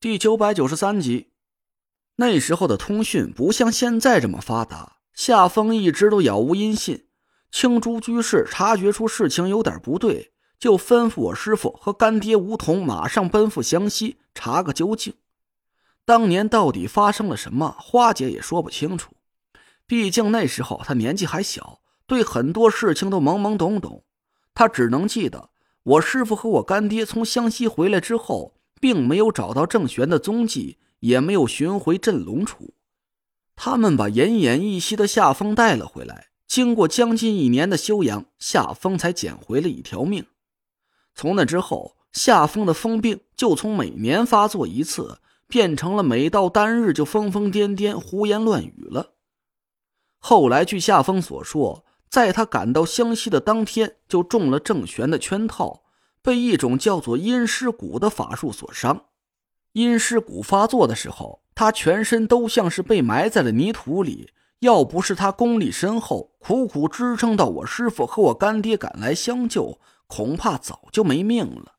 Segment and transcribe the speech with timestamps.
[0.00, 1.32] 第九百九十三集，
[2.14, 7.08] 那时候的通讯不像现在这么发达，夏风一直都杳无音信。
[7.50, 15.14] 青竹居士察觉出事情有点不对，就吩咐我师傅和干爹吴桐马上奔赴湘西查个究竟。
[16.04, 19.14] 当年到底发生了什么，花姐也说不清楚。
[19.84, 24.04] 毕竟那时候她年纪还小，对很多事情都懵懵懂懂。
[24.54, 25.50] 她只能记得
[25.82, 28.54] 我师傅和我干爹从湘西回来之后。
[28.80, 32.70] 并没有找到郑玄的踪迹，也没有寻回镇龙杵。
[33.56, 36.28] 他们把奄奄一息的夏风带了回来。
[36.46, 40.24] 经过将近一年的休养，夏风才捡回了一条命。
[41.14, 49.14] 从那之后，夏风的疯病就从每年发作一次，变成了每到单日就疯疯癫癫、胡言乱语了。
[50.18, 55.82] 后来，据夏风所说，在他赶到湘西的当天，就中了郑玄的圈套。
[56.22, 59.04] 被一种叫做阴尸蛊的法术所伤，
[59.72, 64.30] 阴尸蛊发作的时候，他全身都像是被埋在了泥土里。
[64.60, 71.74] 要不是他功力深厚，苦苦支撑到我师傅和我干爹赶来相救，恐怕早就没命了。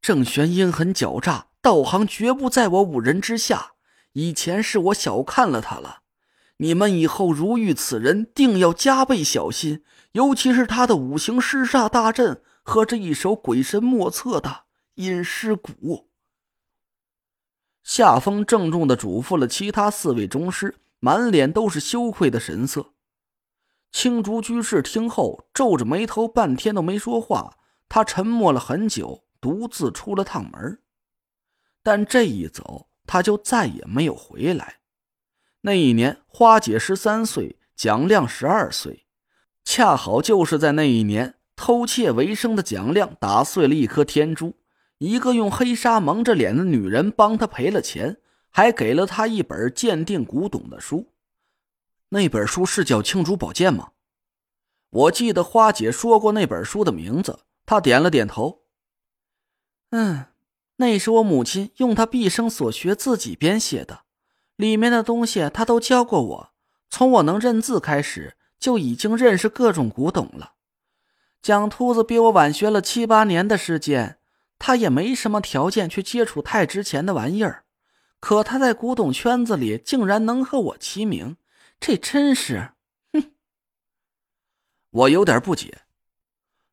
[0.00, 3.72] 郑玄阴狠狡诈，道行绝不在我五人之下。
[4.12, 5.98] 以前是我小看了他了，
[6.56, 12.40] 你们以后如遇此人，定要加倍小心，尤其是他的五行尸煞大阵。
[12.66, 14.64] 和这一首鬼神莫测的
[14.94, 16.06] 阴尸蛊，
[17.84, 22.92] 夏风郑重的嘱咐了其他四位宗师，满脸都是羞愧的神色。
[23.92, 27.56] 青竹居士听后皱着眉头，半天都没说话。
[27.88, 30.82] 他沉默了很久，独自出了趟门。
[31.84, 34.80] 但这一走，他就再也没有回来。
[35.60, 39.06] 那一年，花姐十三岁，蒋亮十二岁，
[39.64, 41.36] 恰好就是在那一年。
[41.66, 44.54] 偷窃为生的蒋亮打碎了一颗天珠，
[44.98, 48.18] 一个用黑纱蒙着脸的女人帮他赔了钱，
[48.50, 51.12] 还给了他一本鉴定古董的书。
[52.10, 53.88] 那本书是叫《青竹宝剑》吗？
[54.90, 57.40] 我记得花姐说过那本书的名字。
[57.66, 58.60] 她点了点头。
[59.90, 60.26] 嗯，
[60.76, 64.02] 那是我母亲用她毕生所学自己编写的，
[64.54, 66.50] 里面的东西她都教过我。
[66.88, 70.52] 从我能认字开始，就已经认识各种古董了。
[71.42, 74.18] 蒋秃子比我晚学了七八年的时间，
[74.58, 77.64] 他也没什么条件去接触太值钱的玩意儿，
[78.18, 81.36] 可他在古董圈子里竟然能和我齐名，
[81.78, 82.72] 这真是……
[83.12, 83.30] 哼！
[84.90, 85.82] 我有点不解，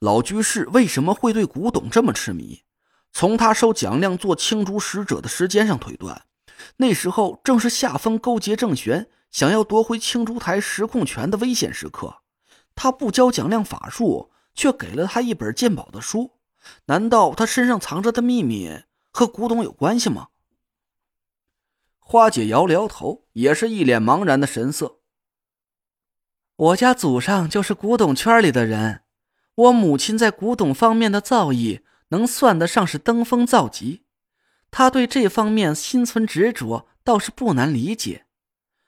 [0.00, 2.64] 老居士为什么会对古董这么痴迷？
[3.10, 6.26] 从他收蒋亮做青竹使者的时间上推断，
[6.76, 12.22] 那时候正是夏风勾结郑玄，想要夺回青竹台实控权的危险时刻。
[12.74, 14.30] 他不教蒋亮法术。
[14.58, 16.32] 却给了他一本鉴宝的书，
[16.86, 18.82] 难道他身上藏着的秘密
[19.12, 20.30] 和古董有关系吗？
[22.00, 24.98] 花姐摇了摇头，也是一脸茫然的神色。
[26.56, 29.02] 我家祖上就是古董圈里的人，
[29.54, 34.02] 我母亲在古董方面的造诣能算得上是登峰造极，
[34.72, 38.26] 她对这方面心存执着，倒是不难理解。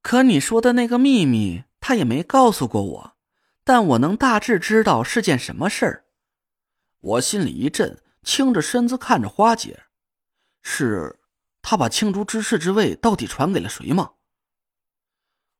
[0.00, 3.17] 可你说的那个秘密，她也没告诉过我。
[3.68, 6.04] 但我能大致知道是件什么事儿，
[7.00, 9.82] 我心里一震，倾着身子看着花姐，
[10.62, 11.20] 是
[11.60, 14.12] 她把青竹知事之位到底传给了谁吗？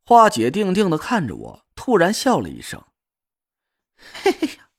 [0.07, 2.83] 花姐定定的看着我，突然笑了一声
[4.23, 4.71] ：“嘿嘿呀，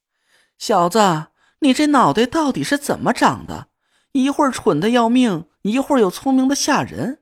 [0.58, 1.28] 小子，
[1.60, 3.70] 你这脑袋到底是怎么长的？
[4.14, 7.22] 一会儿蠢的要命，一会儿又聪明的吓人。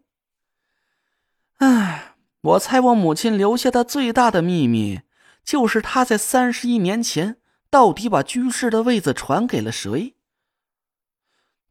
[1.57, 5.01] 哎，我猜我母亲留下的最大的秘密。”
[5.47, 7.37] 就是他在三十一年前
[7.69, 10.17] 到底把居士的位子传给了谁？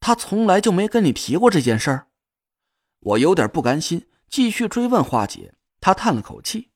[0.00, 2.06] 他从来就没跟你提过这件事儿。
[3.00, 5.52] 我有点不甘心，继续追问花姐。
[5.78, 6.70] 她叹了口气：“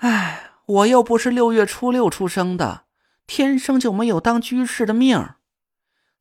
[0.00, 2.86] 哎，我又不是六月初六出生的，
[3.26, 5.34] 天生就没有当居士的命，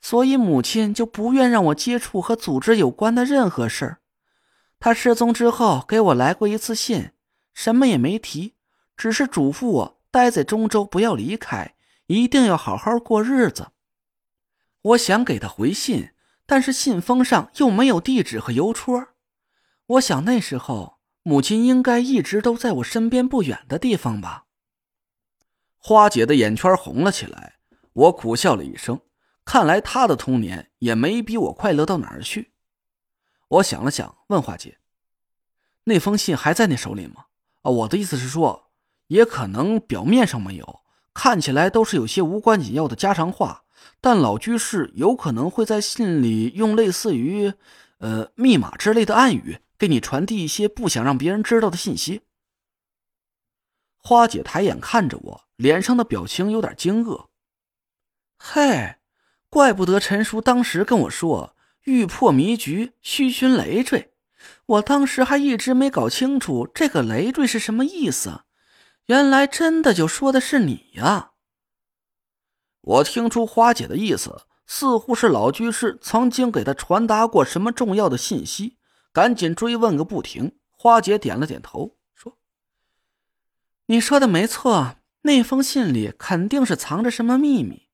[0.02, 4.02] 所以母亲就不愿让我接触和组织有关的任何事儿。
[4.78, 7.12] 他失踪之后给我来过一次信，
[7.54, 8.55] 什么也没提。”
[8.98, 11.76] 只是嘱咐我待在中州，不要离开，
[12.08, 13.72] 一定要好好过日子。
[14.82, 16.12] 我想给他回信，
[16.46, 19.10] 但是信封上又没有地址和邮戳。
[19.88, 24.46] 我想那时候母亲应该一直都在我身边不远的地方吧。
[25.78, 27.56] 花姐的眼圈红了起来，
[27.94, 29.02] 我苦笑了一声，
[29.44, 32.54] 看来她的童年也没比我快乐到哪儿去。
[33.48, 34.80] 我想了想，问花姐
[35.86, 37.26] ：“那封信还在你手里吗？”
[37.62, 38.65] 啊，我的意思是说。
[39.08, 40.82] 也可能表面上没有，
[41.14, 43.64] 看起来都是有些无关紧要的家常话，
[44.02, 47.54] 但老居士有可能会在信里用类似于
[48.00, 52.22] “呃密码”之类的暗语，给你传递一些不想让别人知道的信息。
[53.98, 57.28] 花姐抬眼看着我，脸上的表情有点惊愕。
[58.38, 58.96] 嘿，
[59.50, 61.56] 怪不得陈叔当时跟我说
[61.86, 64.14] “欲破迷局，须寻累赘”，
[64.66, 68.45] 我当时还一直没搞清楚这个“累赘”是什么意思。
[69.08, 71.32] 原来真的就说的是你呀！
[72.82, 78.78] 我听出花姐的意思，似乎是老居士曾经给她传达过什么重要的信息，
[79.14, 80.58] 赶紧追问个不停。
[80.72, 82.38] 花姐点了点头，说
[83.88, 87.88] ：“你说的没错，那封信里肯定是藏着什么秘密。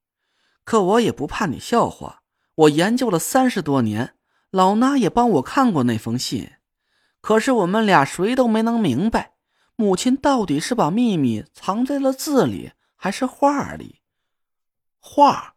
[0.63, 2.23] 可我也不怕你笑话，
[2.55, 4.15] 我研究了三十多年，
[4.49, 6.51] 老衲也帮我看过那封信，
[7.21, 9.30] 可是我们俩谁都没能明白。”
[9.81, 14.01] 母亲到底是把秘密藏在了字里，还是画里？
[14.99, 15.55] 画。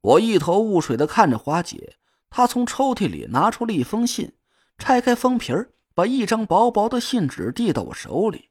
[0.00, 1.98] 我一头雾水的看着花姐，
[2.30, 4.32] 她从抽屉里拿出了一封信，
[4.76, 8.48] 拆开封皮儿，把一张薄薄的信纸递到我手里。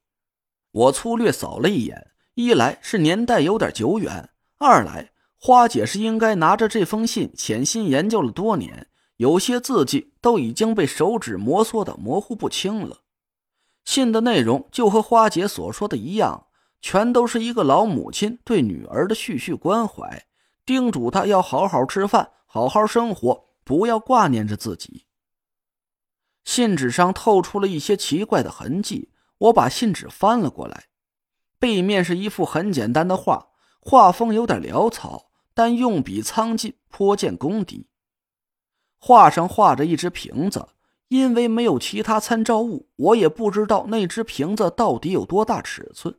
[0.71, 13.00] 我粗略扫了一眼，一来是年代有点久远，二来花姐是应该拿着这封信潜心研究了多年，有些字迹都已经被手指摩挲的模糊不清了。
[13.83, 16.47] 信的内容就和花姐所说的一样，
[16.81, 20.25] 全都是一个老母亲对女儿的絮絮关怀，
[20.65, 25.05] 叮嘱她要好好吃饭，好好生活，不要挂念着自己。
[26.43, 30.85] 信纸上透出了一些奇怪的痕迹，我把信纸翻了过来，
[31.59, 33.49] 背面是一幅很简单的画，
[33.79, 37.87] 画风有点潦草，但用笔苍劲，颇见功底。
[38.97, 40.67] 画上画着一只瓶子。
[41.11, 46.15] 因为没有其他参照物，我也不知道那只瓶子到底有多大尺寸，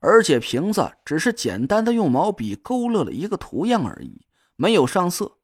[0.00, 4.26] 而且瓶子只是简单的用毛笔勾勒了一个图样而已，
[4.56, 5.38] 没有上色，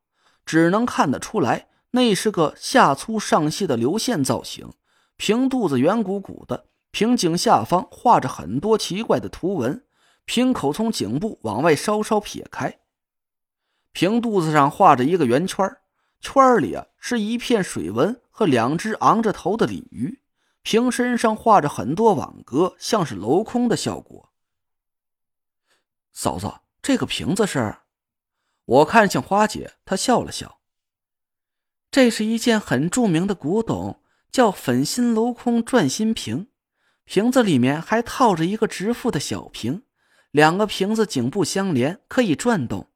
[0.44, 4.70] 只能看得出来那是个下粗上细的流线造型。
[5.16, 9.82] 瓶肚子圆鼓鼓的，瓶颈下方画着很多奇怪的图文，
[10.26, 12.80] 瓶口从颈部往外稍稍撇开，
[13.92, 15.66] 瓶肚子上画着一个圆圈，
[16.20, 18.20] 圈里啊是一片水纹。
[18.38, 20.20] 和两只昂着头的鲤鱼，
[20.60, 24.30] 瓶身上画着很多网格，像是镂空的效果。
[26.12, 27.78] 嫂子，这个瓶子是？
[28.66, 30.58] 我看向花姐，她笑了笑。
[31.90, 36.48] 这是一件很著名的古董，叫粉心镂空转心瓶。
[37.04, 39.84] 瓶子里面还套着一个直腹的小瓶，
[40.30, 42.90] 两个瓶子颈部相连，可以转动。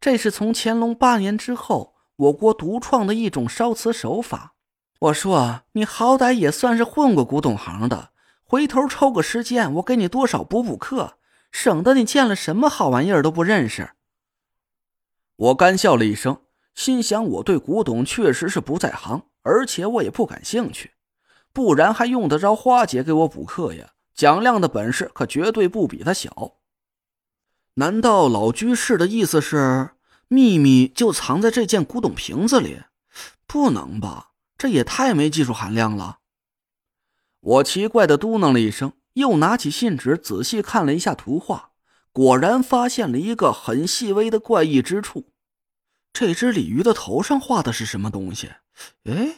[0.00, 4.54] 这是从乾隆八年之后，我国独创的一种烧瓷手法。
[4.98, 8.10] 我说：“你好歹也算是混过古董行的，
[8.42, 11.18] 回头抽个时间，我给你多少补补课，
[11.52, 13.90] 省得你见了什么好玩意儿都不认识。”
[15.36, 16.40] 我干笑了一声，
[16.74, 20.92] 心想：我对古董确实是不在行，而且我也不感兴趣，
[21.52, 23.90] 不然还用得着花姐给我补课呀？
[24.14, 26.54] 蒋亮的本事可绝对不比他小。
[27.74, 29.90] 难道老居士的意思是，
[30.28, 32.82] 秘密就藏在这件古董瓶子里？
[33.46, 34.32] 不能吧？
[34.58, 36.18] 这也太没技术含量了！
[37.40, 41.70] 我奇怪的嘟囔了一声，又拿起信纸仔细看了一下图画，
[42.10, 45.32] 果然发现了一个很细微的怪异之处。
[46.12, 48.50] 这只鲤鱼的头上画的是什么东西？
[49.04, 49.36] 哎，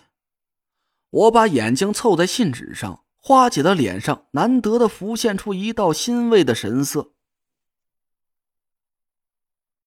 [1.11, 7.13] 我把眼睛凑在信纸上，花姐的脸上难得的浮现出一道欣慰的神色。